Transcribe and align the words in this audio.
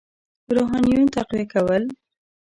روحانیون 0.55 1.07
تقویه 1.15 1.45
کول. 1.53 1.83